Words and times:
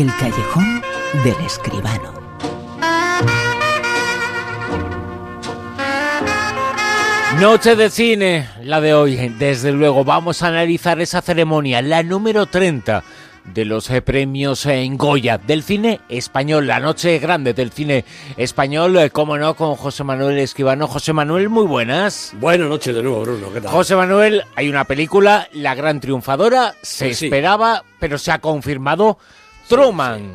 El 0.00 0.10
callejón 0.16 0.82
del 1.24 1.44
escribano. 1.44 2.14
Noche 7.38 7.76
de 7.76 7.90
cine, 7.90 8.48
la 8.62 8.80
de 8.80 8.94
hoy. 8.94 9.28
Desde 9.38 9.72
luego 9.72 10.02
vamos 10.02 10.42
a 10.42 10.48
analizar 10.48 11.02
esa 11.02 11.20
ceremonia, 11.20 11.82
la 11.82 12.02
número 12.02 12.46
30 12.46 13.04
de 13.44 13.64
los 13.66 13.90
eh, 13.90 14.00
premios 14.00 14.64
en 14.64 14.96
Goya 14.96 15.36
del 15.36 15.62
cine 15.62 16.00
español, 16.08 16.66
la 16.66 16.80
noche 16.80 17.18
grande 17.18 17.52
del 17.52 17.70
cine 17.70 18.06
español, 18.38 18.96
eh, 18.96 19.10
como 19.10 19.36
no, 19.36 19.54
con 19.54 19.76
José 19.76 20.02
Manuel 20.02 20.38
Esquivano. 20.38 20.86
José 20.86 21.12
Manuel, 21.12 21.50
muy 21.50 21.66
buenas. 21.66 22.32
Buenas 22.40 22.70
noches 22.70 22.94
de 22.94 23.02
nuevo, 23.02 23.20
Bruno. 23.20 23.52
¿Qué 23.52 23.60
tal? 23.60 23.70
José 23.70 23.96
Manuel, 23.96 24.44
hay 24.54 24.70
una 24.70 24.84
película, 24.84 25.46
La 25.52 25.74
Gran 25.74 26.00
Triunfadora, 26.00 26.72
se 26.80 27.10
esperaba, 27.10 27.84
pero 27.98 28.16
se 28.16 28.32
ha 28.32 28.38
confirmado 28.38 29.18
Truman. 29.70 30.32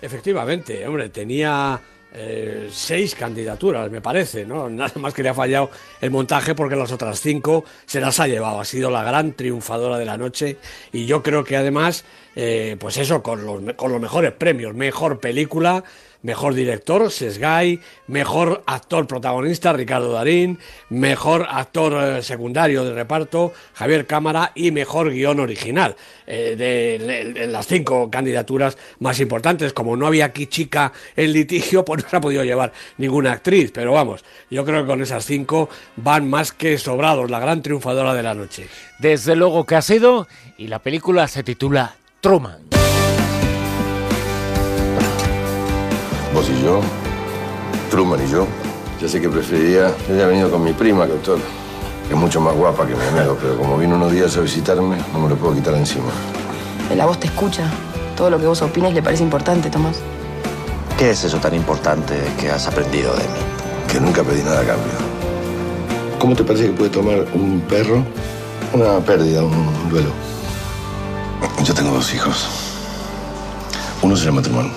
Efectivamente, 0.00 0.86
hombre, 0.86 1.10
tenía 1.10 1.78
eh, 2.10 2.70
seis 2.72 3.14
candidaturas, 3.14 3.90
me 3.90 4.00
parece, 4.00 4.46
¿no? 4.46 4.70
Nada 4.70 4.94
más 4.96 5.12
que 5.12 5.22
le 5.22 5.28
ha 5.28 5.34
fallado 5.34 5.70
el 6.00 6.10
montaje 6.10 6.54
porque 6.54 6.74
las 6.74 6.90
otras 6.90 7.20
cinco 7.20 7.66
se 7.84 8.00
las 8.00 8.18
ha 8.18 8.26
llevado. 8.26 8.58
Ha 8.58 8.64
sido 8.64 8.90
la 8.90 9.04
gran 9.04 9.34
triunfadora 9.34 9.98
de 9.98 10.06
la 10.06 10.16
noche 10.16 10.56
y 10.90 11.04
yo 11.04 11.22
creo 11.22 11.44
que 11.44 11.58
además, 11.58 12.06
eh, 12.40 12.76
pues 12.78 12.96
eso, 12.98 13.20
con 13.20 13.44
los, 13.44 13.74
con 13.74 13.90
los 13.90 14.00
mejores 14.00 14.30
premios, 14.30 14.72
mejor 14.72 15.18
película, 15.18 15.82
Mejor 16.20 16.54
director, 16.54 17.12
Sesgay. 17.12 17.80
Mejor 18.08 18.64
actor 18.66 19.06
protagonista, 19.06 19.72
Ricardo 19.72 20.12
Darín. 20.12 20.58
Mejor 20.88 21.46
actor 21.48 22.18
eh, 22.18 22.22
secundario 22.22 22.84
de 22.84 22.92
reparto, 22.92 23.52
Javier 23.74 24.06
Cámara. 24.06 24.50
Y 24.56 24.72
mejor 24.72 25.12
guion 25.12 25.38
original. 25.38 25.94
Eh, 26.26 26.56
de, 26.56 27.46
las 27.46 27.68
cinco 27.68 28.10
candidaturas 28.10 28.76
más 28.98 29.20
importantes. 29.20 29.72
Como 29.72 29.96
no 29.96 30.08
había 30.08 30.24
aquí 30.24 30.48
chica 30.48 30.92
en 31.14 31.32
litigio, 31.32 31.84
pues 31.86 32.02
no 32.02 32.10
se 32.10 32.16
ha 32.16 32.20
podido 32.20 32.42
llevar 32.42 32.72
ninguna 32.96 33.32
actriz. 33.32 33.70
Pero 33.72 33.92
vamos, 33.92 34.24
yo 34.50 34.64
creo 34.64 34.82
que 34.82 34.88
con 34.88 35.00
esas 35.00 35.24
cinco 35.24 35.68
van 35.94 36.28
más 36.28 36.50
que 36.50 36.78
sobrados. 36.78 37.30
La 37.30 37.38
gran 37.38 37.62
triunfadora 37.62 38.12
de 38.14 38.24
la 38.24 38.34
noche. 38.34 38.66
Desde 38.98 39.36
luego 39.36 39.64
que 39.66 39.76
ha 39.76 39.82
sido. 39.82 40.26
Y 40.56 40.66
la 40.66 40.80
película 40.80 41.28
se 41.28 41.44
titula 41.44 41.94
Truman. 42.20 42.56
Vos 46.34 46.50
y 46.50 46.64
yo, 46.64 46.80
Truman 47.92 48.26
y 48.26 48.28
yo. 48.28 48.44
Ya 49.00 49.08
sé 49.08 49.20
que 49.20 49.28
preferiría 49.28 49.94
que 50.04 50.14
haya 50.14 50.26
venido 50.26 50.50
con 50.50 50.64
mi 50.64 50.72
prima, 50.72 51.06
doctor, 51.06 51.38
que 52.08 52.14
es 52.14 52.18
mucho 52.18 52.40
más 52.40 52.56
guapa 52.56 52.84
que 52.88 52.96
mi 52.96 53.04
amigo, 53.04 53.38
pero 53.40 53.56
como 53.56 53.78
vino 53.78 53.94
unos 53.94 54.10
días 54.10 54.36
a 54.36 54.40
visitarme, 54.40 54.96
no 55.12 55.20
me 55.20 55.28
lo 55.28 55.36
puedo 55.36 55.54
quitar 55.54 55.74
encima. 55.74 56.10
La 56.96 57.06
voz 57.06 57.20
te 57.20 57.28
escucha. 57.28 57.70
Todo 58.16 58.30
lo 58.30 58.40
que 58.40 58.46
vos 58.46 58.62
opines 58.62 58.92
le 58.94 59.02
parece 59.02 59.22
importante, 59.22 59.70
Tomás. 59.70 60.00
¿Qué 60.98 61.10
es 61.10 61.22
eso 61.22 61.38
tan 61.38 61.54
importante 61.54 62.16
que 62.40 62.50
has 62.50 62.66
aprendido 62.66 63.12
de 63.12 63.22
mí? 63.22 63.38
Que 63.92 64.00
nunca 64.00 64.24
pedí 64.24 64.42
nada 64.42 64.62
a 64.62 64.64
cambio. 64.64 64.92
¿Cómo 66.18 66.34
te 66.34 66.42
parece 66.42 66.66
que 66.66 66.72
puede 66.72 66.90
tomar 66.90 67.24
un 67.32 67.60
perro 67.60 68.02
una 68.72 68.98
pérdida, 68.98 69.44
un 69.44 69.88
duelo? 69.88 70.10
Yo 71.64 71.74
tengo 71.74 71.92
dos 71.92 72.14
hijos. 72.14 72.48
Uno 74.02 74.16
se 74.16 74.26
llama 74.26 74.42
Truman 74.42 74.70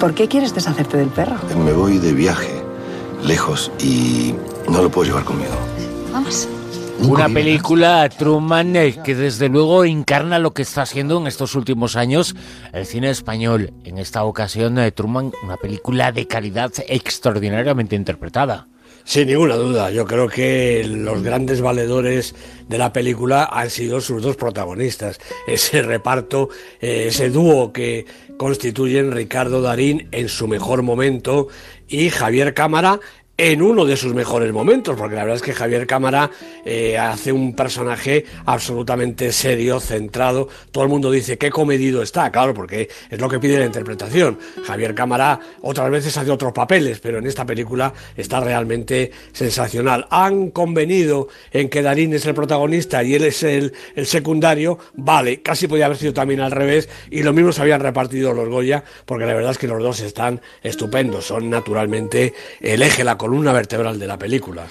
¿Por 0.00 0.14
qué 0.14 0.28
quieres 0.28 0.54
deshacerte 0.54 0.96
del 0.96 1.08
perro? 1.08 1.36
Me 1.62 1.72
voy 1.72 1.98
de 1.98 2.14
viaje, 2.14 2.62
lejos, 3.22 3.70
y 3.78 4.34
no 4.68 4.82
lo 4.82 4.90
puedo 4.90 5.08
llevar 5.08 5.24
conmigo. 5.24 5.52
Vamos. 6.10 6.48
Una 7.02 7.28
película, 7.28 8.08
Truman, 8.08 8.76
eh, 8.76 8.98
que 9.04 9.14
desde 9.14 9.48
luego 9.48 9.84
encarna 9.84 10.38
lo 10.38 10.52
que 10.52 10.62
está 10.62 10.82
haciendo 10.82 11.18
en 11.18 11.26
estos 11.26 11.54
últimos 11.54 11.96
años 11.96 12.34
el 12.72 12.86
cine 12.86 13.10
español. 13.10 13.72
En 13.84 13.98
esta 13.98 14.24
ocasión, 14.24 14.78
eh, 14.78 14.90
Truman, 14.90 15.32
una 15.42 15.56
película 15.56 16.12
de 16.12 16.26
calidad 16.26 16.72
extraordinariamente 16.88 17.94
interpretada. 17.94 18.68
Sin 19.04 19.28
ninguna 19.28 19.56
duda, 19.56 19.90
yo 19.90 20.04
creo 20.04 20.28
que 20.28 20.84
los 20.86 21.22
grandes 21.22 21.60
valedores 21.60 22.34
de 22.68 22.78
la 22.78 22.92
película 22.92 23.48
han 23.50 23.70
sido 23.70 24.00
sus 24.00 24.22
dos 24.22 24.36
protagonistas. 24.36 25.18
Ese 25.46 25.82
reparto, 25.82 26.48
eh, 26.80 27.06
ese 27.08 27.30
dúo 27.30 27.72
que 27.72 28.06
constituyen 28.36 29.12
Ricardo 29.12 29.62
Darín 29.62 30.08
en 30.12 30.28
su 30.28 30.46
mejor 30.48 30.82
momento 30.82 31.48
y 31.88 32.10
Javier 32.10 32.54
Cámara 32.54 33.00
en 33.42 33.62
uno 33.62 33.86
de 33.86 33.96
sus 33.96 34.12
mejores 34.12 34.52
momentos, 34.52 34.98
porque 34.98 35.14
la 35.14 35.22
verdad 35.22 35.36
es 35.36 35.42
que 35.42 35.54
Javier 35.54 35.86
Cámara 35.86 36.30
eh, 36.62 36.98
hace 36.98 37.32
un 37.32 37.56
personaje 37.56 38.26
absolutamente 38.44 39.32
serio, 39.32 39.80
centrado. 39.80 40.46
Todo 40.70 40.84
el 40.84 40.90
mundo 40.90 41.10
dice 41.10 41.38
qué 41.38 41.48
comedido 41.48 42.02
está, 42.02 42.30
claro, 42.30 42.52
porque 42.52 42.90
es 43.08 43.18
lo 43.18 43.30
que 43.30 43.38
pide 43.38 43.58
la 43.58 43.64
interpretación. 43.64 44.38
Javier 44.66 44.94
Cámara 44.94 45.40
otras 45.62 45.90
veces 45.90 46.18
hace 46.18 46.30
otros 46.30 46.52
papeles, 46.52 47.00
pero 47.00 47.16
en 47.16 47.26
esta 47.26 47.46
película 47.46 47.94
está 48.14 48.40
realmente 48.40 49.10
sensacional. 49.32 50.06
Han 50.10 50.50
convenido 50.50 51.28
en 51.50 51.70
que 51.70 51.80
Darín 51.80 52.12
es 52.12 52.26
el 52.26 52.34
protagonista 52.34 53.02
y 53.02 53.14
él 53.14 53.24
es 53.24 53.42
el, 53.42 53.72
el 53.94 54.04
secundario, 54.04 54.78
vale, 54.92 55.40
casi 55.40 55.66
podía 55.66 55.86
haber 55.86 55.96
sido 55.96 56.12
también 56.12 56.40
al 56.40 56.50
revés, 56.50 56.90
y 57.10 57.22
lo 57.22 57.32
mismo 57.32 57.52
se 57.52 57.62
habían 57.62 57.80
repartido 57.80 58.34
los 58.34 58.50
Goya, 58.50 58.84
porque 59.06 59.24
la 59.24 59.32
verdad 59.32 59.52
es 59.52 59.58
que 59.58 59.66
los 59.66 59.82
dos 59.82 60.00
están 60.00 60.42
estupendos, 60.62 61.24
son 61.24 61.48
naturalmente 61.48 62.34
el 62.60 62.82
eje, 62.82 63.02
la 63.02 63.16
columna 63.16 63.29
una 63.32 63.52
vertebral 63.52 63.98
de 63.98 64.06
la 64.06 64.18
película. 64.18 64.66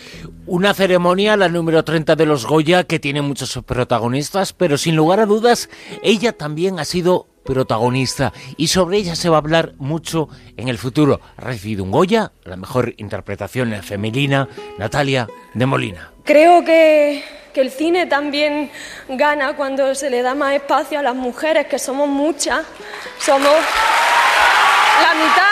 Una 0.45 0.73
ceremonia, 0.73 1.37
la 1.37 1.49
número 1.49 1.83
30 1.83 2.15
de 2.15 2.25
los 2.25 2.45
Goya, 2.45 2.83
que 2.83 2.99
tiene 2.99 3.21
muchos 3.21 3.59
protagonistas, 3.65 4.53
pero 4.53 4.77
sin 4.77 4.95
lugar 4.95 5.19
a 5.19 5.25
dudas, 5.25 5.69
ella 6.03 6.33
también 6.33 6.79
ha 6.79 6.85
sido 6.85 7.27
protagonista 7.43 8.31
y 8.57 8.67
sobre 8.67 8.97
ella 8.97 9.15
se 9.15 9.29
va 9.29 9.37
a 9.37 9.39
hablar 9.39 9.73
mucho 9.77 10.29
en 10.57 10.67
el 10.67 10.77
futuro. 10.77 11.19
Ha 11.37 11.41
recibido 11.41 11.83
un 11.83 11.91
Goya, 11.91 12.31
la 12.43 12.55
mejor 12.55 12.93
interpretación 12.97 13.73
femenina, 13.83 14.47
Natalia 14.77 15.27
de 15.53 15.65
Molina. 15.65 16.11
Creo 16.23 16.63
que, 16.63 17.23
que 17.53 17.61
el 17.61 17.71
cine 17.71 18.05
también 18.05 18.69
gana 19.07 19.55
cuando 19.55 19.95
se 19.95 20.09
le 20.09 20.21
da 20.21 20.35
más 20.35 20.53
espacio 20.53 20.99
a 20.99 21.01
las 21.01 21.15
mujeres, 21.15 21.67
que 21.67 21.79
somos 21.79 22.07
muchas, 22.07 22.65
somos 23.19 23.55
la 25.01 25.13
mitad 25.15 25.48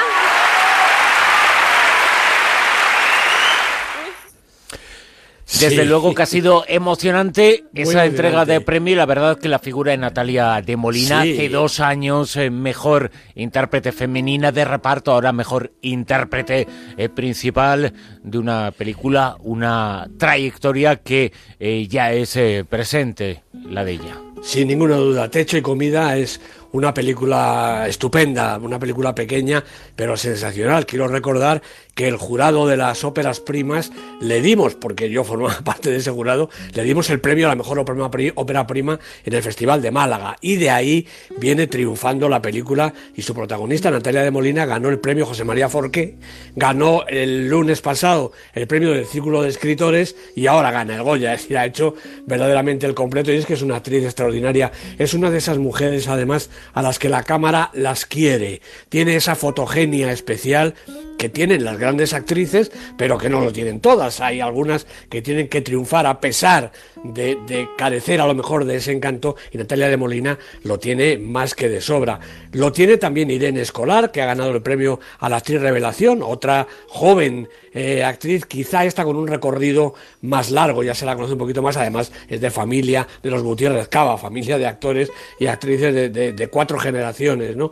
Desde 5.59 5.85
luego 5.85 6.13
que 6.13 6.23
ha 6.23 6.25
sido 6.25 6.65
emocionante 6.67 7.63
esa 7.73 8.05
entrega 8.05 8.43
de 8.45 8.59
premio 8.59 8.97
la 8.97 9.05
verdad 9.05 9.39
que 9.39 9.47
la 9.47 9.59
figura 9.59 9.91
de 9.91 9.97
Natalia 9.97 10.61
de 10.61 10.75
Molina 10.75 11.21
hace 11.21 11.47
dos 11.47 11.79
años 11.79 12.35
eh, 12.35 12.49
mejor 12.49 13.11
intérprete 13.33 13.91
femenina 13.93 14.51
de 14.51 14.65
reparto, 14.65 15.13
ahora 15.13 15.31
mejor 15.31 15.71
intérprete 15.81 16.67
eh, 16.97 17.09
principal 17.09 17.93
de 18.21 18.37
una 18.37 18.71
película, 18.71 19.37
una 19.39 20.09
trayectoria 20.17 20.97
que 20.97 21.31
eh, 21.59 21.87
ya 21.87 22.11
es 22.11 22.37
presente, 22.69 23.43
la 23.69 23.85
de 23.85 23.93
ella. 23.93 24.17
Sin 24.43 24.67
ninguna 24.67 24.97
duda, 24.97 25.31
Techo 25.31 25.57
y 25.57 25.61
Comida 25.61 26.15
es 26.17 26.39
una 26.77 26.93
película 26.93 27.85
estupenda, 27.87 28.57
una 28.57 28.79
película 28.79 29.15
pequeña, 29.15 29.63
pero 29.95 30.15
sensacional. 30.15 30.85
Quiero 30.85 31.07
recordar 31.07 31.61
que 31.95 32.07
el 32.07 32.17
jurado 32.17 32.67
de 32.67 32.77
las 32.77 33.03
óperas 33.03 33.39
primas 33.39 33.91
le 34.21 34.41
dimos, 34.41 34.75
porque 34.75 35.09
yo 35.09 35.23
formaba 35.23 35.59
parte 35.63 35.89
de 35.89 35.97
ese 35.97 36.11
jurado, 36.11 36.49
le 36.73 36.83
dimos 36.83 37.09
el 37.09 37.19
premio 37.19 37.47
a 37.47 37.49
la 37.49 37.55
mejor 37.55 37.79
ópera 37.79 38.67
prima 38.67 38.99
en 39.25 39.33
el 39.33 39.41
Festival 39.41 39.81
de 39.81 39.91
Málaga. 39.91 40.37
Y 40.41 40.57
de 40.57 40.69
ahí 40.69 41.07
viene 41.39 41.67
triunfando 41.67 42.29
la 42.29 42.41
película 42.41 42.93
y 43.15 43.23
su 43.23 43.33
protagonista, 43.33 43.89
Natalia 43.89 44.21
de 44.21 44.31
Molina, 44.31 44.65
ganó 44.65 44.89
el 44.89 44.99
premio 44.99 45.25
José 45.25 45.43
María 45.43 45.69
Forqué, 45.69 46.17
ganó 46.55 47.05
el 47.07 47.47
lunes 47.49 47.81
pasado 47.81 48.31
el 48.53 48.67
premio 48.67 48.91
del 48.91 49.05
Círculo 49.05 49.41
de 49.41 49.49
Escritores 49.49 50.15
y 50.35 50.47
ahora 50.47 50.71
gana 50.71 50.95
el 50.95 51.03
Goya. 51.03 51.33
Es 51.33 51.41
decir, 51.41 51.57
ha 51.57 51.65
hecho 51.65 51.95
verdaderamente 52.25 52.85
el 52.85 52.93
completo 52.93 53.31
y 53.31 53.37
es 53.37 53.45
que 53.45 53.55
es 53.55 53.61
una 53.61 53.77
actriz 53.77 54.03
extraordinaria. 54.03 54.71
Es 54.97 55.13
una 55.13 55.31
de 55.31 55.39
esas 55.39 55.57
mujeres, 55.57 56.07
además, 56.07 56.49
a 56.73 56.81
las 56.81 56.99
que 56.99 57.09
la 57.09 57.23
cámara 57.23 57.71
las 57.73 58.05
quiere. 58.05 58.61
Tiene 58.89 59.15
esa 59.15 59.35
fotogenia 59.35 60.11
especial 60.11 60.75
que 61.17 61.29
tienen 61.29 61.63
las 61.63 61.77
grandes 61.77 62.13
actrices, 62.13 62.71
pero 62.97 63.17
que 63.17 63.29
no 63.29 63.41
lo 63.41 63.51
tienen 63.51 63.79
todas. 63.79 64.21
Hay 64.21 64.39
algunas 64.39 64.85
que 65.09 65.21
tienen 65.21 65.47
que 65.47 65.61
triunfar 65.61 66.05
a 66.05 66.21
pesar 66.21 66.71
de, 67.03 67.67
carecer 67.77 68.21
a 68.21 68.27
lo 68.27 68.35
mejor 68.35 68.65
de 68.65 68.77
ese 68.77 68.91
encanto 68.91 69.35
y 69.51 69.57
Natalia 69.57 69.89
de 69.89 69.97
Molina 69.97 70.37
lo 70.63 70.79
tiene 70.79 71.17
más 71.17 71.55
que 71.55 71.69
de 71.69 71.81
sobra. 71.81 72.19
Lo 72.51 72.71
tiene 72.71 72.97
también 72.97 73.31
Irene 73.31 73.61
Escolar, 73.61 74.11
que 74.11 74.21
ha 74.21 74.25
ganado 74.25 74.51
el 74.51 74.61
premio 74.61 74.99
a 75.19 75.29
la 75.29 75.37
actriz 75.37 75.61
revelación, 75.61 76.21
otra 76.21 76.67
joven 76.87 77.49
eh, 77.77 78.03
actriz, 78.03 78.47
quizá 78.47 78.85
está 78.85 79.03
con 79.03 79.15
un 79.15 79.27
recorrido 79.27 79.93
más 80.21 80.49
largo, 80.49 80.81
ya 80.83 80.95
se 80.95 81.05
la 81.05 81.15
conoce 81.15 81.33
un 81.33 81.39
poquito 81.39 81.61
más, 81.61 81.77
además 81.77 82.11
es 82.27 82.41
de 82.41 82.49
familia 82.49 83.07
de 83.21 83.29
los 83.29 83.43
Gutiérrez 83.43 83.87
Cava, 83.87 84.17
familia 84.17 84.57
de 84.57 84.65
actores 84.65 85.11
y 85.39 85.45
actrices 85.45 85.93
de, 85.93 86.33
de 86.33 86.47
cuatro 86.47 86.79
generaciones, 86.79 87.55
¿no? 87.55 87.71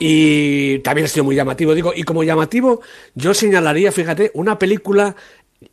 Y 0.00 0.78
también 0.78 1.04
ha 1.04 1.08
sido 1.08 1.24
muy 1.24 1.36
llamativo, 1.36 1.74
digo, 1.74 1.92
y 1.94 2.04
como 2.04 2.24
llamativo 2.24 2.80
yo 3.14 3.34
señalaría, 3.34 3.92
fíjate, 3.92 4.30
una 4.32 4.58
película 4.58 5.14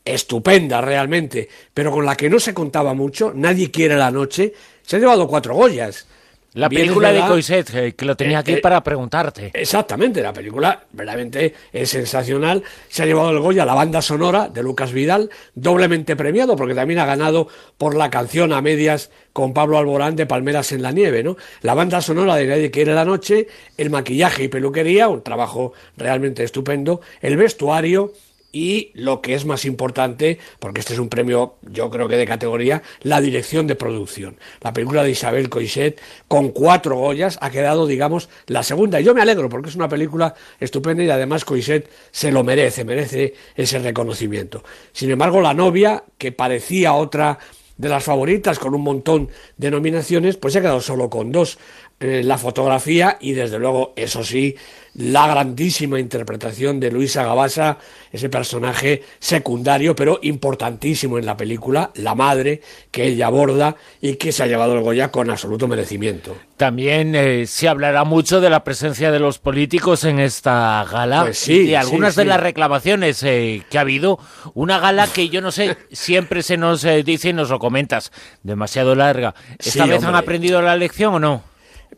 estupenda 0.03 0.81
realmente, 0.81 1.47
pero 1.73 1.91
con 1.91 2.05
la 2.05 2.17
que 2.17 2.29
no 2.29 2.39
se 2.39 2.53
contaba 2.53 2.93
mucho, 2.93 3.31
Nadie 3.33 3.71
quiere 3.71 3.95
la 3.95 4.11
noche, 4.11 4.53
se 4.81 4.97
ha 4.97 4.99
llevado 4.99 5.29
cuatro 5.29 5.55
Goyas. 5.55 6.07
La 6.53 6.67
película 6.67 7.13
de 7.13 7.21
Coiset, 7.21 7.73
eh, 7.73 7.93
que 7.93 8.03
lo 8.03 8.17
tenía 8.17 8.39
aquí 8.39 8.53
eh, 8.53 8.57
para 8.57 8.83
preguntarte. 8.83 9.51
Exactamente, 9.53 10.21
la 10.21 10.33
película 10.33 10.83
verdaderamente 10.91 11.53
es 11.71 11.89
sensacional. 11.89 12.61
Se 12.89 13.03
ha 13.03 13.05
llevado 13.05 13.29
el 13.29 13.39
Goya 13.39 13.65
la 13.65 13.73
banda 13.73 14.01
sonora 14.01 14.49
de 14.49 14.61
Lucas 14.61 14.91
Vidal, 14.91 15.29
doblemente 15.55 16.17
premiado, 16.17 16.57
porque 16.57 16.75
también 16.75 16.99
ha 16.99 17.05
ganado 17.05 17.47
por 17.77 17.95
la 17.95 18.09
canción 18.09 18.51
a 18.51 18.61
medias 18.61 19.11
con 19.31 19.53
Pablo 19.53 19.77
Alborán 19.77 20.17
de 20.17 20.25
Palmeras 20.25 20.73
en 20.73 20.81
la 20.81 20.91
Nieve, 20.91 21.23
¿no? 21.23 21.37
La 21.61 21.73
banda 21.73 22.01
sonora 22.01 22.35
de 22.35 22.47
Nadie 22.47 22.69
quiere 22.69 22.93
la 22.93 23.05
noche, 23.05 23.47
el 23.77 23.89
maquillaje 23.89 24.43
y 24.43 24.47
peluquería, 24.49 25.07
un 25.07 25.23
trabajo 25.23 25.71
realmente 25.95 26.43
estupendo, 26.43 26.99
el 27.21 27.37
vestuario 27.37 28.11
y 28.51 28.91
lo 28.93 29.21
que 29.21 29.33
es 29.33 29.45
más 29.45 29.65
importante, 29.65 30.39
porque 30.59 30.79
este 30.79 30.93
es 30.93 30.99
un 30.99 31.09
premio 31.09 31.55
yo 31.61 31.89
creo 31.89 32.07
que 32.07 32.17
de 32.17 32.25
categoría, 32.25 32.83
la 33.01 33.21
dirección 33.21 33.67
de 33.67 33.75
producción. 33.75 34.37
La 34.61 34.73
película 34.73 35.03
de 35.03 35.11
Isabel 35.11 35.49
Coixet, 35.49 35.99
con 36.27 36.49
cuatro 36.49 36.97
Goyas, 36.97 37.37
ha 37.41 37.49
quedado, 37.49 37.87
digamos, 37.87 38.29
la 38.47 38.63
segunda. 38.63 38.99
Y 38.99 39.03
yo 39.03 39.13
me 39.13 39.21
alegro 39.21 39.49
porque 39.49 39.69
es 39.69 39.75
una 39.75 39.89
película 39.89 40.33
estupenda 40.59 41.03
y 41.03 41.09
además 41.09 41.45
Coixet 41.45 41.89
se 42.11 42.31
lo 42.31 42.43
merece, 42.43 42.83
merece 42.83 43.33
ese 43.55 43.79
reconocimiento. 43.79 44.63
Sin 44.91 45.11
embargo, 45.11 45.41
la 45.41 45.53
novia, 45.53 46.03
que 46.17 46.31
parecía 46.31 46.93
otra 46.93 47.39
de 47.77 47.89
las 47.89 48.03
favoritas 48.03 48.59
con 48.59 48.75
un 48.75 48.81
montón 48.81 49.29
de 49.57 49.71
nominaciones, 49.71 50.37
pues 50.37 50.53
se 50.53 50.59
ha 50.59 50.61
quedado 50.61 50.81
solo 50.81 51.09
con 51.09 51.31
dos. 51.31 51.57
Eh, 52.03 52.23
la 52.23 52.39
fotografía 52.39 53.19
y 53.21 53.33
desde 53.33 53.59
luego, 53.59 53.93
eso 53.95 54.23
sí, 54.23 54.55
la 54.95 55.27
grandísima 55.27 55.99
interpretación 55.99 56.79
de 56.79 56.89
Luisa 56.89 57.23
Gabasa, 57.23 57.77
ese 58.11 58.27
personaje 58.27 59.03
secundario 59.19 59.95
pero 59.95 60.17
importantísimo 60.23 61.19
en 61.19 61.27
la 61.27 61.37
película, 61.37 61.91
la 61.93 62.15
madre 62.15 62.61
que 62.89 63.05
ella 63.05 63.27
aborda 63.27 63.75
y 64.01 64.15
que 64.15 64.31
se 64.31 64.41
ha 64.41 64.47
llevado 64.47 64.73
el 64.73 64.81
Goya 64.81 65.11
con 65.11 65.29
absoluto 65.29 65.67
merecimiento. 65.67 66.35
También 66.57 67.13
eh, 67.13 67.45
se 67.45 67.67
hablará 67.67 68.03
mucho 68.03 68.41
de 68.41 68.49
la 68.49 68.63
presencia 68.63 69.11
de 69.11 69.19
los 69.19 69.37
políticos 69.37 70.03
en 70.03 70.19
esta 70.19 70.83
gala 70.91 71.21
pues 71.21 71.37
sí, 71.37 71.69
y 71.69 71.75
algunas 71.75 72.15
de 72.15 72.25
las 72.25 72.39
reclamaciones 72.39 73.21
eh, 73.21 73.61
que 73.69 73.77
ha 73.77 73.81
habido. 73.81 74.17
Una 74.55 74.79
gala 74.79 75.05
que 75.05 75.29
yo 75.29 75.39
no 75.41 75.51
sé, 75.51 75.77
siempre 75.91 76.41
se 76.41 76.57
nos 76.57 76.83
dice 77.05 77.29
y 77.29 77.33
nos 77.33 77.51
lo 77.51 77.59
comentas, 77.59 78.11
demasiado 78.41 78.95
larga. 78.95 79.35
¿Esta 79.59 79.85
vez 79.85 80.03
han 80.03 80.15
aprendido 80.15 80.63
la 80.63 80.75
lección 80.75 81.13
o 81.13 81.19
no? 81.19 81.50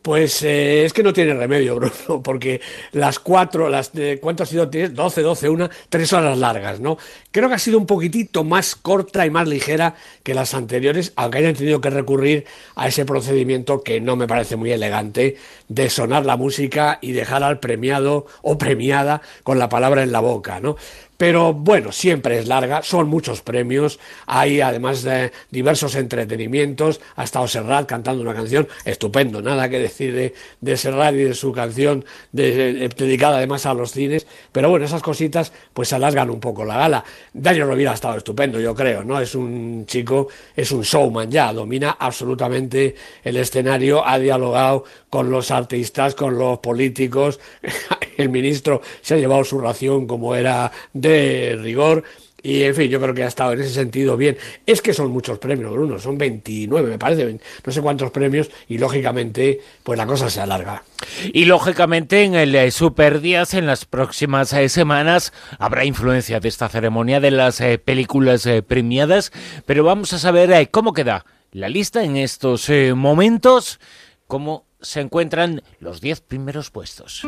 Pues 0.04 0.44
eh, 0.44 0.84
es 0.84 0.92
que 0.92 1.02
no 1.02 1.14
tiene 1.14 1.34
remedio, 1.34 1.76
Bruno, 1.78 2.22
porque 2.24 2.60
las 2.92 3.20
cuatro, 3.20 3.70
las 3.70 3.94
de, 3.94 4.20
¿cuánto 4.20 4.44
ha 4.44 4.46
sido? 4.46 4.66
12, 4.66 4.92
12, 5.22 5.48
una, 5.50 5.70
tres 5.88 6.12
horas 6.12 6.38
largas, 6.38 6.82
¿no? 6.82 6.98
Creo 7.32 7.48
que 7.48 7.56
ha 7.56 7.60
sido 7.60 7.78
un 7.78 7.86
poquitito 7.86 8.44
más 8.44 8.76
corta 8.76 9.26
y 9.26 9.30
más 9.30 9.48
ligera 9.48 9.96
que 10.22 10.34
las 10.34 10.56
anteriores, 10.56 11.14
aunque 11.16 11.38
hayan 11.38 11.56
tenido 11.56 11.80
que 11.80 11.90
recurrir 11.90 12.46
a 12.76 12.90
ese 12.90 13.06
procedimiento 13.06 13.82
que 13.82 14.02
no 14.02 14.18
me 14.18 14.28
parece 14.28 14.58
muy 14.58 14.74
elegante 14.74 15.38
de 15.70 15.90
sonar 15.90 16.26
la 16.26 16.36
música 16.36 17.00
y 17.02 17.14
dejar 17.14 17.42
al 17.42 17.62
premiado 17.62 18.26
o 18.42 18.58
premiada 18.58 19.22
con 19.44 19.58
la 19.58 19.70
palabra 19.70 20.04
en 20.04 20.12
la 20.12 20.20
boca, 20.20 20.60
¿no? 20.60 20.76
Pero 21.18 21.54
bueno, 21.54 21.92
siempre 21.92 22.40
es 22.40 22.48
larga, 22.48 22.82
son 22.84 23.08
muchos 23.08 23.42
premios, 23.42 24.00
hay 24.26 24.62
además 24.62 25.04
de 25.04 25.32
diversos 25.52 25.96
entretenimientos, 25.96 27.02
ha 27.16 27.24
estado 27.24 27.48
Serrat 27.48 27.88
cantando 27.88 28.22
una 28.22 28.34
canción 28.34 28.68
estupendo, 28.86 29.42
nada 29.42 29.70
que 29.70 29.80
decir 29.80 30.14
de, 30.14 30.34
de 30.62 30.78
Serrat 30.78 31.14
y 31.16 31.24
de 31.24 31.34
su 31.34 31.52
canción 31.52 32.06
dedicada 32.32 33.38
además 33.38 33.66
a 33.66 33.74
los 33.74 33.92
cines, 33.92 34.28
pero 34.52 34.70
bueno, 34.70 34.86
esas 34.86 35.02
cositas 35.02 35.52
pues 35.74 35.94
alargan 35.94 36.30
un 36.30 36.40
poco 36.40 36.66
la 36.66 36.78
gala. 36.78 37.04
Daniel 37.34 37.68
Rovira 37.68 37.92
ha 37.92 37.96
estado 37.96 38.18
estupendo, 38.18 38.60
yo 38.60 38.74
creo, 38.76 39.04
¿no? 39.04 39.20
Es 39.20 39.36
un 39.36 39.86
chico, 39.86 40.28
es 40.56 40.72
un 40.72 40.82
showman 40.82 41.30
ya, 41.30 41.54
domina 41.54 41.98
absolutamente 42.00 42.96
el 43.24 43.38
escenario, 43.38 44.06
ha 44.06 44.20
dialogado 44.20 44.84
con 45.14 45.30
los 45.30 45.52
artistas, 45.52 46.16
con 46.16 46.40
los 46.40 46.58
políticos, 46.58 47.40
el 48.18 48.30
ministro 48.30 48.82
se 49.04 49.14
ha 49.14 49.18
llevado 49.18 49.44
su 49.44 49.60
ración 49.60 50.08
como 50.08 50.34
era 50.34 50.72
de 50.92 51.56
rigor. 51.62 52.04
Y 52.42 52.64
en 52.64 52.74
fin, 52.74 52.90
yo 52.90 53.00
creo 53.00 53.14
que 53.14 53.24
ha 53.24 53.28
estado 53.28 53.54
en 53.54 53.62
ese 53.62 53.70
sentido 53.70 54.18
bien. 54.18 54.40
Es 54.66 54.82
que 54.82 54.92
son 54.92 55.12
muchos 55.12 55.38
premios, 55.38 55.72
Bruno, 55.72 56.00
son 56.00 56.18
29, 56.18 56.90
me 56.90 56.98
parece, 56.98 57.40
no 57.64 57.72
sé 57.72 57.82
cuántos 57.84 58.10
premios, 58.10 58.50
y 58.68 58.80
lógicamente, 58.80 59.62
pues 59.84 60.00
la 60.00 60.08
cosa 60.08 60.32
se 60.32 60.42
alarga. 60.42 60.84
Y 61.32 61.46
lógicamente 61.46 62.24
en 62.24 62.34
el 62.34 62.56
eh, 62.56 62.72
Super 62.72 63.22
Días, 63.22 63.54
en 63.54 63.68
las 63.68 63.86
próximas 63.86 64.52
eh, 64.54 64.68
semanas, 64.68 65.32
habrá 65.60 65.86
influencia 65.86 66.40
de 66.40 66.50
esta 66.50 66.70
ceremonia 66.70 67.20
de 67.20 67.30
las 67.30 67.62
eh, 67.62 67.78
películas 67.78 68.50
premiadas, 68.66 69.32
pero 69.68 69.84
vamos 69.84 70.12
a 70.14 70.18
saber 70.18 70.72
cómo 70.72 70.92
queda 70.92 71.24
la 71.52 71.70
lista 71.70 72.04
en 72.04 72.18
estos 72.18 72.68
momentos, 72.96 73.80
cómo 74.26 74.66
se 74.84 75.02
encuentran 75.02 75.64
los 75.80 76.02
10 76.02 76.22
primeros 76.22 76.70
puestos. 76.70 77.26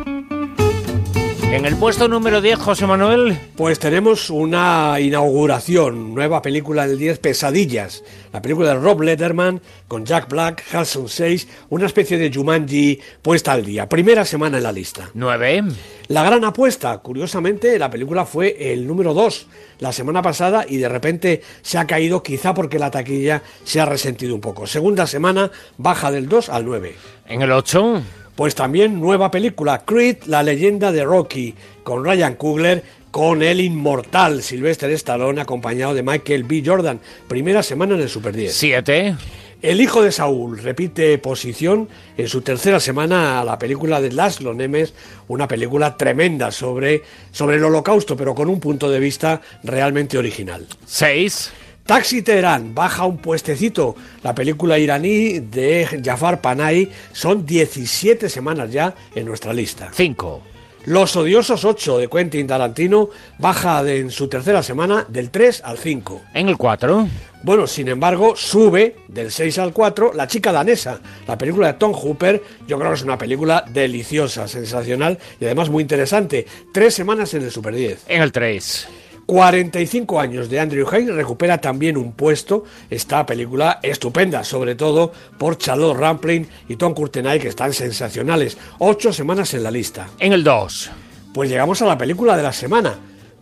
En 1.51 1.65
el 1.65 1.77
puesto 1.77 2.07
número 2.07 2.41
10, 2.41 2.59
José 2.59 2.85
Manuel. 2.85 3.37
Pues 3.55 3.79
tenemos 3.79 4.29
una 4.29 4.99
inauguración, 4.99 6.13
nueva 6.13 6.41
película 6.41 6.85
del 6.85 6.97
10, 6.97 7.19
Pesadillas. 7.19 8.03
La 8.33 8.41
película 8.41 8.69
de 8.69 8.75
Rob 8.75 9.01
Letterman 9.01 9.61
con 9.87 10.05
Jack 10.05 10.27
Black, 10.27 10.63
Halson 10.73 11.07
6, 11.07 11.47
una 11.69 11.85
especie 11.85 12.17
de 12.17 12.33
Jumanji 12.33 12.99
puesta 13.21 13.53
al 13.53 13.63
día. 13.63 13.87
Primera 13.87 14.25
semana 14.25 14.57
en 14.57 14.63
la 14.63 14.73
lista. 14.73 15.09
9. 15.13 15.63
La 16.07 16.23
gran 16.23 16.43
apuesta, 16.43 16.97
curiosamente, 16.97 17.79
la 17.79 17.89
película 17.89 18.25
fue 18.25 18.73
el 18.73 18.85
número 18.85 19.13
2 19.13 19.47
la 19.79 19.93
semana 19.93 20.21
pasada 20.21 20.65
y 20.67 20.77
de 20.77 20.89
repente 20.89 21.41
se 21.61 21.77
ha 21.77 21.87
caído 21.87 22.21
quizá 22.21 22.53
porque 22.53 22.79
la 22.79 22.91
taquilla 22.91 23.41
se 23.63 23.79
ha 23.79 23.85
resentido 23.85 24.35
un 24.35 24.41
poco. 24.41 24.67
Segunda 24.67 25.07
semana 25.07 25.51
baja 25.77 26.11
del 26.11 26.27
2 26.27 26.49
al 26.49 26.65
9. 26.65 26.95
En 27.27 27.41
el 27.41 27.51
8. 27.51 28.01
Pues 28.35 28.53
también 28.53 28.99
nueva 28.99 29.31
película, 29.31 29.83
Creed, 29.85 30.23
la 30.25 30.43
leyenda 30.43 30.91
de 30.91 31.05
Rocky, 31.05 31.55
con 31.83 32.03
Ryan 32.03 32.35
Coogler, 32.35 32.83
con 33.09 33.41
el 33.41 33.61
inmortal 33.61 34.43
Sylvester 34.43 34.91
Stallone, 34.91 35.39
acompañado 35.39 35.93
de 35.93 36.03
Michael 36.03 36.43
B. 36.43 36.61
Jordan. 36.65 36.99
Primera 37.29 37.63
semana 37.63 37.95
en 37.95 38.01
el 38.01 38.09
Super 38.09 38.35
10. 38.35 38.53
7. 38.53 39.15
El 39.61 39.79
hijo 39.79 40.03
de 40.03 40.11
Saúl 40.11 40.57
repite 40.57 41.17
posición 41.17 41.87
en 42.17 42.27
su 42.27 42.41
tercera 42.41 42.81
semana 42.81 43.39
a 43.39 43.45
la 43.45 43.57
película 43.57 44.01
de 44.01 44.11
Laszlo 44.11 44.53
Nemes, 44.53 44.93
una 45.29 45.47
película 45.47 45.95
tremenda 45.95 46.51
sobre, 46.51 47.03
sobre 47.31 47.55
el 47.55 47.63
holocausto, 47.63 48.17
pero 48.17 48.35
con 48.35 48.49
un 48.49 48.59
punto 48.59 48.89
de 48.89 48.99
vista 48.99 49.41
realmente 49.63 50.17
original. 50.17 50.67
6. 50.85 51.51
Taxi 51.85 52.23
Teherán 52.23 52.73
baja 52.73 53.05
un 53.05 53.19
puestecito. 53.19 53.95
La 54.23 54.33
película 54.33 54.79
iraní 54.79 55.39
de 55.39 56.01
Jafar 56.03 56.41
Panay 56.41 56.89
son 57.13 57.45
17 57.45 58.27
semanas 58.27 58.71
ya 58.71 58.95
en 59.13 59.25
nuestra 59.27 59.53
lista. 59.53 59.91
5. 59.93 60.41
Los 60.85 61.15
odiosos 61.15 61.63
8 61.63 61.99
de 61.99 62.07
Quentin 62.07 62.47
Tarantino 62.47 63.09
baja 63.37 63.83
de, 63.83 63.99
en 63.99 64.09
su 64.09 64.27
tercera 64.27 64.63
semana 64.63 65.05
del 65.09 65.29
3 65.29 65.61
al 65.63 65.77
5. 65.77 66.21
En 66.33 66.49
el 66.49 66.57
4. 66.57 67.07
Bueno, 67.43 67.67
sin 67.67 67.87
embargo, 67.87 68.35
sube 68.35 68.95
del 69.07 69.31
6 69.31 69.59
al 69.59 69.71
4 69.71 70.13
La 70.15 70.25
chica 70.25 70.51
danesa, 70.51 70.99
la 71.27 71.37
película 71.37 71.67
de 71.67 71.73
Tom 71.73 71.91
Hooper. 71.93 72.41
Yo 72.67 72.79
creo 72.79 72.89
que 72.89 72.95
es 72.95 73.03
una 73.03 73.19
película 73.19 73.63
deliciosa, 73.71 74.47
sensacional 74.47 75.19
y 75.39 75.45
además 75.45 75.69
muy 75.69 75.83
interesante. 75.83 76.47
Tres 76.71 76.95
semanas 76.95 77.31
en 77.35 77.43
el 77.43 77.51
Super 77.51 77.75
10. 77.75 78.05
En 78.07 78.23
el 78.23 78.31
3. 78.31 78.87
45 79.25 80.19
años 80.19 80.49
de 80.49 80.59
Andrew 80.59 80.87
Haig 80.89 81.09
recupera 81.09 81.59
también 81.59 81.97
un 81.97 82.11
puesto. 82.13 82.63
Esta 82.89 83.25
película 83.25 83.79
estupenda, 83.81 84.43
sobre 84.43 84.75
todo 84.75 85.11
por 85.37 85.57
Charlotte 85.57 85.97
Rampling 85.97 86.47
y 86.69 86.75
Tom 86.75 86.93
Courtenay, 86.93 87.39
que 87.39 87.47
están 87.47 87.73
sensacionales. 87.73 88.57
Ocho 88.79 89.11
semanas 89.11 89.53
en 89.53 89.63
la 89.63 89.71
lista. 89.71 90.07
En 90.19 90.33
el 90.33 90.43
2. 90.43 90.91
Pues 91.33 91.49
llegamos 91.49 91.81
a 91.81 91.85
la 91.85 91.97
película 91.97 92.37
de 92.37 92.43
la 92.43 92.53
semana. 92.53 92.95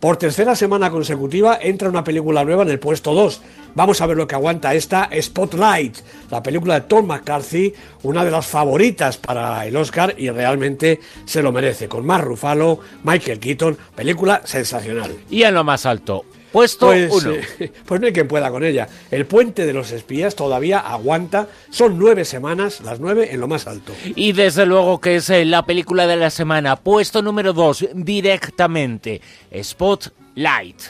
Por 0.04 0.18
tercera 0.18 0.54
semana 0.54 0.90
consecutiva 0.90 1.58
entra 1.62 1.88
una 1.88 2.04
película 2.04 2.44
nueva 2.44 2.62
en 2.62 2.68
el 2.68 2.78
puesto 2.78 3.14
2. 3.14 3.40
Vamos 3.74 4.02
a 4.02 4.06
ver 4.06 4.18
lo 4.18 4.26
que 4.26 4.34
aguanta 4.34 4.74
esta 4.74 5.08
Spotlight, 5.18 5.96
la 6.30 6.42
película 6.42 6.74
de 6.74 6.80
Tom 6.82 7.06
McCarthy, 7.06 7.72
una 8.02 8.22
de 8.22 8.30
las 8.30 8.46
favoritas 8.46 9.16
para 9.16 9.64
el 9.64 9.74
Oscar 9.74 10.14
y 10.18 10.28
realmente 10.28 11.00
se 11.24 11.42
lo 11.42 11.52
merece. 11.52 11.88
Con 11.88 12.04
Mark 12.04 12.26
Ruffalo, 12.26 12.80
Michael 13.02 13.40
Keaton, 13.40 13.78
película 13.96 14.42
sensacional. 14.44 15.10
Y 15.30 15.44
en 15.44 15.54
lo 15.54 15.64
más 15.64 15.86
alto, 15.86 16.26
Puesto 16.54 16.86
pues, 16.86 17.12
uno. 17.12 17.32
Eh, 17.32 17.72
pues 17.84 18.00
no 18.00 18.06
hay 18.06 18.12
quien 18.12 18.28
pueda 18.28 18.48
con 18.48 18.62
ella. 18.62 18.86
El 19.10 19.26
puente 19.26 19.66
de 19.66 19.72
los 19.72 19.90
espías 19.90 20.36
todavía 20.36 20.78
aguanta. 20.78 21.48
Son 21.68 21.98
nueve 21.98 22.24
semanas, 22.24 22.80
las 22.80 23.00
nueve 23.00 23.30
en 23.32 23.40
lo 23.40 23.48
más 23.48 23.66
alto. 23.66 23.92
Y 24.14 24.30
desde 24.34 24.64
luego 24.64 25.00
que 25.00 25.16
es 25.16 25.28
eh, 25.30 25.44
la 25.44 25.66
película 25.66 26.06
de 26.06 26.14
la 26.14 26.30
semana. 26.30 26.76
Puesto 26.76 27.22
número 27.22 27.52
dos, 27.52 27.84
directamente. 27.92 29.20
Spotlight. 29.60 30.80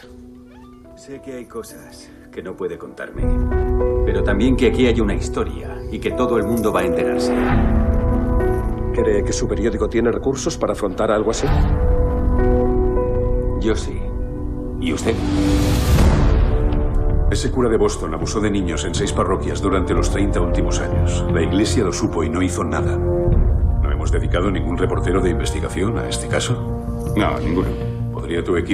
Sé 0.97 1.23
que 1.25 1.33
hay 1.33 1.47
cosas 1.47 2.11
que 2.31 2.43
no 2.43 2.55
puede 2.55 2.77
contarme. 2.77 3.23
Pero 4.05 4.23
también 4.23 4.57
que 4.57 4.67
aquí 4.67 4.87
hay 4.87 5.01
una 5.01 5.15
historia 5.15 5.79
y 5.91 5.99
que 5.99 6.11
todo 6.11 6.37
el 6.37 6.45
mundo 6.45 6.75
va 6.75 6.81
a 6.81 6.85
enterarse. 6.85 7.33
¿Cree 8.93 9.25
que 9.25 9.33
su 9.33 9.49
periódico 9.49 9.89
tiene 9.89 10.13
recursos 10.13 10.59
para 10.59 10.75
afrontar 10.75 11.11
algo 11.11 11.31
así? 11.31 11.47
Yo 13.63 13.75
sí. 13.75 13.99
¿Y 14.85 14.93
usted? 14.93 15.15
Ese 17.31 17.51
cura 17.51 17.71
de 17.71 17.79
Boston 17.79 18.13
abusó 18.13 18.39
de 18.39 18.51
niños 18.51 18.85
en 18.85 18.95
seis 18.95 19.13
parroquias 19.13 19.63
durante 19.63 19.95
los 19.95 20.11
30 20.11 20.39
últimos 20.43 20.79
años. 20.79 21.25
La 21.33 21.41
iglesia 21.41 21.85
lo 21.85 21.93
supo 21.93 22.23
y 22.23 22.29
no 22.29 22.43
hizo 22.43 22.63
nada. 22.63 22.95
¿No 22.99 23.91
hemos 23.91 24.13
dedicado 24.13 24.51
ningún 24.51 24.77
reportero 24.77 25.23
de 25.23 25.31
investigación 25.31 25.97
a 25.97 26.07
este 26.07 26.29
caso? 26.29 26.53
No, 27.17 27.41
ninguno. 27.41 27.95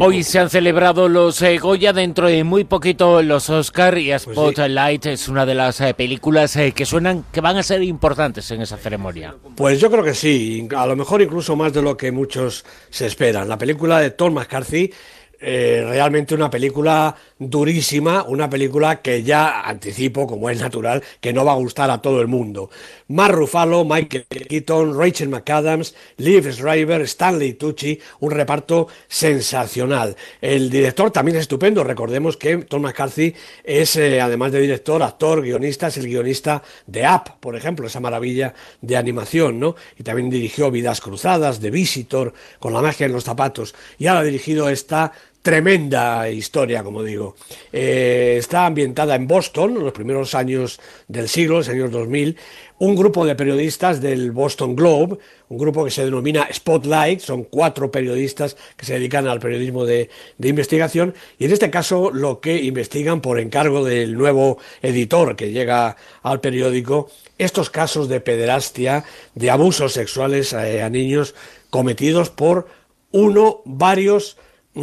Hoy 0.00 0.23
se 0.23 0.38
han 0.38 0.49
celebrado 0.49 1.09
los 1.09 1.43
eh, 1.43 1.59
Goya, 1.59 1.93
dentro 1.93 2.29
de 2.29 2.45
muy 2.45 2.64
poquito 2.64 3.23
los 3.23 3.50
Oscar 3.50 3.99
y 3.99 4.11
pues 4.11 4.23
Spotlight 4.23 5.07
es 5.07 5.29
una 5.29 5.45
de 5.45 5.55
las 5.55 5.81
eh, 5.81 5.93
películas 5.95 6.55
eh, 6.57 6.73
que 6.73 6.87
suenan 6.87 7.25
que 7.33 7.40
van 7.40 7.57
a 7.57 7.62
ser 7.62 7.83
importantes 7.83 8.50
en 8.50 8.62
esa 8.62 8.76
ceremonia. 8.76 9.35
Pues 9.57 9.81
yo 9.81 9.90
creo 9.90 10.05
que 10.05 10.14
sí, 10.14 10.69
a 10.76 10.87
lo 10.87 10.95
mejor 10.95 11.23
incluso 11.23 11.57
más 11.57 11.73
de 11.73 11.83
lo 11.83 11.97
que 11.97 12.12
muchos 12.12 12.64
se 12.90 13.07
esperan. 13.07 13.49
La 13.49 13.59
película 13.59 13.99
de 13.99 14.11
Tom 14.11 14.35
McCarthy 14.35 14.93
eh, 15.41 15.85
realmente 15.89 16.35
una 16.35 16.51
película 16.51 17.17
durísima, 17.39 18.25
una 18.25 18.51
película 18.51 19.01
que 19.01 19.23
ya 19.23 19.63
anticipo, 19.63 20.27
como 20.27 20.51
es 20.51 20.61
natural, 20.61 21.03
que 21.21 21.33
no 21.33 21.45
va 21.45 21.53
a 21.53 21.57
gustar 21.57 21.91
a 21.91 22.03
todo 22.03 22.21
el 22.21 22.29
mundo. 22.29 22.71
Mark 23.09 23.35
Ruffalo, 23.35 23.85
Michael 23.85 24.27
Keaton, 24.27 24.99
Rachel 24.99 25.31
McAdams, 25.31 25.95
Liv 26.19 26.53
Schreiber, 26.53 27.01
Stanley 27.03 27.55
Tucci, 27.55 27.99
un 28.21 28.31
reparto 28.31 28.89
sensacional. 29.09 30.15
El 30.41 30.69
director 30.69 31.11
también 31.11 31.37
es 31.39 31.43
estupendo, 31.43 31.83
recordemos 31.85 32.37
que 32.37 32.59
Tom 32.59 32.83
McCarthy 32.83 33.35
es, 33.65 33.97
eh, 33.97 34.21
además 34.21 34.53
de 34.53 34.61
director, 34.61 35.03
actor, 35.03 35.43
guionista, 35.43 35.87
es 35.87 35.97
el 35.97 36.07
guionista 36.07 36.63
de 36.87 37.07
Up, 37.09 37.41
por 37.41 37.57
ejemplo, 37.57 37.87
esa 37.87 38.01
maravilla 38.01 38.53
de 38.83 38.97
animación, 38.97 39.59
¿no? 39.59 39.77
Y 39.99 40.03
también 40.03 40.29
dirigió 40.29 40.71
Vidas 40.71 41.01
Cruzadas, 41.01 41.61
The 41.61 41.71
Visitor, 41.71 42.35
con 42.59 42.75
la 42.75 42.83
magia 42.83 43.07
en 43.07 43.13
los 43.13 43.25
zapatos, 43.25 43.75
y 43.99 44.07
ahora 44.07 44.21
ha 44.21 44.25
dirigido 44.25 44.69
esta 44.69 45.13
tremenda 45.43 46.29
historia, 46.29 46.83
como 46.83 47.03
digo. 47.03 47.35
Eh, 47.73 48.37
está 48.39 48.67
ambientada 48.67 49.15
en 49.15 49.27
Boston, 49.27 49.77
en 49.77 49.85
los 49.85 49.93
primeros 49.93 50.35
años 50.35 50.81
del 51.09 51.29
siglo, 51.29 51.59
los 51.59 51.69
años 51.69 51.91
2000. 51.91 52.37
Un 52.79 52.97
grupo 52.97 53.27
de 53.27 53.35
periodistas 53.35 54.01
del 54.01 54.33
Boston 54.33 54.75
Globe, 54.75 55.19
un 55.49 55.59
grupo 55.59 55.85
que 55.85 55.91
se 55.91 56.05
denomina 56.05 56.49
Spotlight, 56.53 57.21
son 57.21 57.45
cuatro 57.45 57.91
periodistas 57.91 58.57
que 58.77 58.87
se 58.87 58.95
dedican 58.95 59.27
al 59.29 59.41
periodismo 59.41 59.85
de, 59.85 60.09
de 60.39 60.49
investigación, 60.49 61.15
y 61.39 61.45
en 61.45 61.53
este 61.53 61.71
caso 61.71 62.11
lo 62.11 62.41
que 62.41 62.63
investigan 62.63 63.21
por 63.21 63.39
encargo 63.39 63.85
del 63.85 64.17
nuevo 64.17 64.59
editor 64.81 65.37
que 65.37 65.53
llega 65.53 65.97
al 66.23 66.41
periódico, 66.41 67.11
estos 67.37 67.69
casos 67.69 68.09
de 68.09 68.21
pederastia, 68.21 69.05
de 69.35 69.51
abusos 69.51 69.93
sexuales 69.93 70.55
a 70.55 70.89
niños 70.89 71.35
cometidos 71.69 72.31
por 72.31 72.67
uno, 73.13 73.61
varios, 73.65 74.37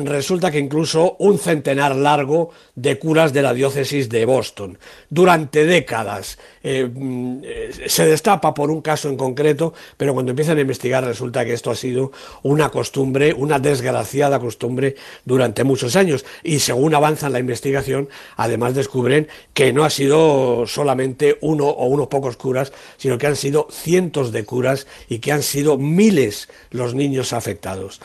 resulta 0.06 0.52
que 0.52 0.60
incluso 0.60 1.16
un 1.20 1.40
centenar 1.40 1.96
largo 1.96 2.52
de 2.76 3.00
curas 3.00 3.34
de 3.34 3.42
la 3.42 3.54
diócesis 3.54 4.10
de 4.10 4.26
Boston. 4.26 4.78
Durante 5.10 5.66
décadas 5.66 6.38
eh, 6.64 6.90
mm, 6.94 7.42
se 7.88 8.06
destapa 8.06 8.54
por 8.54 8.70
un 8.70 8.82
caso 8.82 9.10
en 9.10 9.18
concreto, 9.18 9.74
pero 9.96 10.14
cuando 10.14 10.32
empiezan 10.32 10.58
a 10.58 10.62
investigar 10.62 11.04
resulta 11.04 11.46
que 11.46 11.54
esto 11.54 11.72
ha 11.72 11.76
sido 11.76 12.12
una 12.44 12.70
costumbre, 12.70 13.34
una 13.34 13.60
desgraciada 13.60 14.40
costumbre 14.40 14.96
durante 15.26 15.64
muchos 15.64 15.96
años. 15.96 16.26
Y 16.44 16.60
según 16.60 16.94
avanza 16.94 17.30
la 17.30 17.40
investigación, 17.40 18.10
además 18.36 18.76
descubren 18.76 19.28
que 19.54 19.74
no 19.74 19.84
ha 19.84 19.90
sido 19.90 20.66
solamente 20.68 21.38
uno 21.42 21.68
o 21.68 21.88
unos 21.88 22.08
pocos 22.08 22.38
curas, 22.38 22.74
sino 22.98 23.18
que 23.18 23.28
han 23.28 23.36
sido 23.36 23.68
cientos 23.72 24.32
de 24.32 24.46
curas 24.46 24.88
y 25.10 25.20
que 25.20 25.32
han 25.32 25.44
sido 25.44 25.78
miles 25.78 26.50
los 26.72 26.94
niños 26.94 27.34
afectados. 27.34 28.00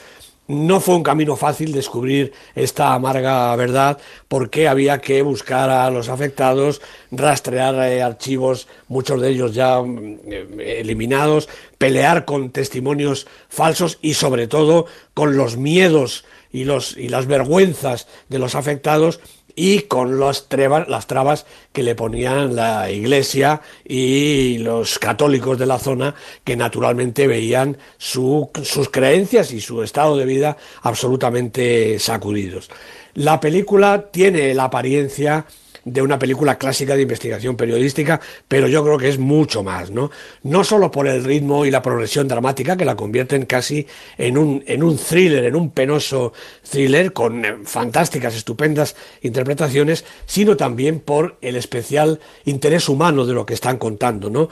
No 0.53 0.81
fue 0.81 0.97
un 0.97 1.03
camino 1.03 1.35
fácil 1.35 1.73
descubrir 1.73 2.35
esta 2.55 2.93
amarga 2.93 3.57
verdad 3.57 3.97
porque 4.29 4.69
había 4.69 5.01
que 5.01 5.23
buscar 5.23 5.71
a 5.71 5.89
los 5.89 6.11
afectados, 6.11 6.83
rastrear 7.11 7.75
eh, 7.91 8.03
archivos, 8.03 8.69
muchos 8.87 9.23
de 9.23 9.31
ellos 9.31 9.55
ya 9.55 9.81
mm, 9.81 10.19
eh, 10.27 10.81
eliminados, 10.81 11.49
pelear 11.79 12.27
con 12.27 12.51
testimonios 12.51 13.27
falsos 13.49 13.99
y 14.03 14.13
sobre 14.13 14.47
todo 14.47 14.85
con 15.15 15.39
los 15.39 15.57
miedos 15.57 16.27
y, 16.53 16.65
los, 16.65 16.99
y 16.99 17.09
las 17.09 17.27
vergüenzas 17.27 18.07
de 18.29 18.39
los 18.39 18.55
afectados 18.55 19.21
y 19.55 19.81
con 19.83 20.19
las 20.19 20.49
trabas, 20.49 21.47
que 21.73 21.83
le 21.83 21.95
ponían 21.95 22.57
la 22.57 22.91
Iglesia 22.91 23.61
y 23.85 24.59
los 24.59 24.99
católicos 24.99 25.59
de 25.59 25.67
la 25.67 25.79
zona 25.79 26.15
que 26.45 26.57
naturalmente 26.57 27.27
veían 27.27 27.79
sus 27.99 28.49
creencias 28.91 29.53
y 29.53 29.61
su 29.61 29.83
estado 29.83 30.17
de 30.17 30.25
vida 30.25 30.57
absolutamente 30.83 31.99
sacudidos. 31.99 32.71
La 33.15 33.41
película 33.41 34.07
tiene 34.11 34.55
la 34.55 34.65
apariencia 34.65 35.45
de 35.85 36.03
una 36.03 36.19
película 36.19 36.59
clásica 36.59 36.95
de 36.95 37.03
investigación 37.03 37.57
periodística, 37.57 38.21
pero 38.49 38.69
yo 38.69 38.85
creo 38.85 38.99
que 38.99 39.09
es 39.09 39.19
mucho 39.19 39.63
más, 39.63 39.91
¿no? 39.91 40.11
No 40.43 40.65
solo 40.65 40.91
por 40.91 41.09
el 41.09 41.25
ritmo 41.25 41.65
y 41.65 41.71
la 41.71 41.83
progresión 41.83 42.29
dramática 42.29 42.77
que 42.77 42.85
la 42.85 42.97
convierten 42.97 43.47
casi 43.47 43.87
en 44.17 44.39
un, 44.39 44.63
en 44.67 44.83
un 44.83 44.97
thriller, 44.97 45.45
en 45.45 45.57
un 45.57 45.71
penoso 45.71 46.33
thriller 46.69 47.13
con 47.13 47.45
eh, 47.45 47.57
fantásticas, 47.65 48.35
estupendas 48.35 48.97
interpretaciones, 49.23 50.05
sino 50.27 50.57
también 50.57 51.01
por 51.01 51.37
el 51.41 51.57
especial 51.57 52.21
interés 52.45 52.89
humano 52.89 53.27
de 53.27 53.35
lo 53.35 53.47
que 53.47 53.55
están 53.55 53.79
contando, 53.79 54.31
¿no? 54.31 54.49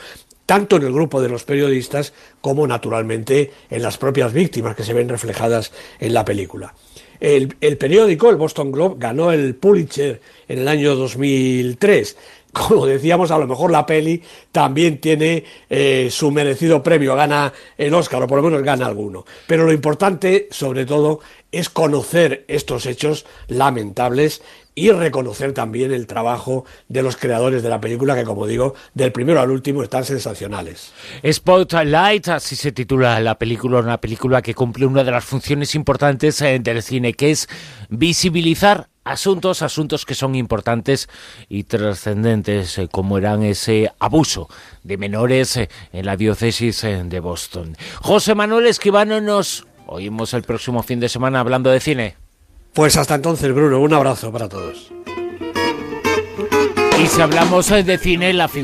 tanto 0.50 0.75
en 0.75 0.82
el 0.82 0.92
grupo 0.92 1.22
de 1.22 1.28
los 1.28 1.44
periodistas 1.44 2.12
como 2.40 2.66
naturalmente 2.66 3.52
en 3.70 3.82
las 3.82 3.99
propias 3.99 4.32
víctimas 4.32 4.75
que 4.75 4.82
se 4.82 4.92
ven 4.92 5.08
reflejadas 5.08 5.70
en 6.00 6.12
la 6.12 6.25
película. 6.25 6.75
El, 7.20 7.76
periódico, 7.76 8.30
el 8.30 8.36
Boston 8.36 8.72
Globe, 8.72 8.96
ganó 8.98 9.30
el 9.30 9.54
Pulitzer 9.54 10.20
en 10.48 10.58
el 10.58 10.68
año 10.68 10.96
2003 10.96 12.16
como 12.52 12.86
decíamos, 12.86 13.30
a 13.30 13.38
lo 13.38 13.46
mejor 13.46 13.70
la 13.70 13.86
peli 13.86 14.22
también 14.50 15.00
tiene 15.00 15.44
eh, 15.68 16.08
su 16.10 16.30
merecido 16.30 16.82
premio, 16.82 17.14
gana 17.14 17.52
el 17.78 17.94
Oscar, 17.94 18.22
o 18.22 18.26
por 18.26 18.38
lo 18.38 18.42
menos 18.42 18.62
gana 18.62 18.86
alguno. 18.86 19.24
Pero 19.46 19.64
lo 19.64 19.72
importante, 19.72 20.48
sobre 20.50 20.84
todo, 20.84 21.20
es 21.52 21.68
conocer 21.68 22.44
estos 22.48 22.86
hechos 22.86 23.26
lamentables 23.48 24.42
y 24.74 24.90
reconocer 24.92 25.52
también 25.52 25.92
el 25.92 26.06
trabajo 26.06 26.64
de 26.88 27.02
los 27.02 27.16
creadores 27.16 27.62
de 27.62 27.68
la 27.68 27.80
película, 27.80 28.14
que 28.14 28.24
como 28.24 28.46
digo, 28.46 28.74
del 28.94 29.12
primero 29.12 29.40
al 29.40 29.50
último 29.50 29.82
están 29.82 30.04
sensacionales. 30.04 30.92
Spotlight, 31.30 32.28
así 32.28 32.56
se 32.56 32.72
titula 32.72 33.20
la 33.20 33.36
película, 33.36 33.80
una 33.80 34.00
película 34.00 34.42
que 34.42 34.54
cumple 34.54 34.86
una 34.86 35.04
de 35.04 35.10
las 35.10 35.24
funciones 35.24 35.74
importantes 35.74 36.40
eh, 36.42 36.58
del 36.60 36.82
cine, 36.82 37.14
que 37.14 37.30
es 37.30 37.48
visibilizar 37.88 38.88
asuntos, 39.04 39.62
asuntos 39.62 40.06
que 40.06 40.14
son 40.14 40.34
importantes 40.34 41.08
y 41.48 41.64
trascendentes, 41.64 42.78
eh, 42.78 42.88
como 42.90 43.18
eran 43.18 43.42
ese 43.42 43.90
abuso 43.98 44.48
de 44.84 44.96
menores 44.98 45.56
eh, 45.56 45.68
en 45.92 46.06
la 46.06 46.16
diócesis 46.16 46.82
de 46.82 47.20
Boston. 47.20 47.76
José 48.00 48.34
Manuel 48.34 48.66
Esquivano 48.66 49.20
nos 49.20 49.66
oímos 49.86 50.32
el 50.34 50.42
próximo 50.42 50.82
fin 50.82 51.00
de 51.00 51.08
semana 51.08 51.40
hablando 51.40 51.70
de 51.70 51.80
cine. 51.80 52.29
Pues 52.72 52.96
hasta 52.96 53.16
entonces, 53.16 53.52
Bruno, 53.52 53.80
un 53.80 53.92
abrazo 53.92 54.30
para 54.30 54.48
todos. 54.48 54.92
Y 57.02 57.06
si 57.06 57.20
hablamos 57.20 57.68
de 57.68 57.98
cine, 57.98 58.32
la 58.32 58.46
figura 58.46 58.60